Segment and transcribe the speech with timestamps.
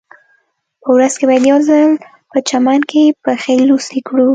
[0.81, 2.01] په ورځ کې یو ځل باید
[2.31, 2.79] په چمن
[3.23, 4.27] پښې لوڅې کړو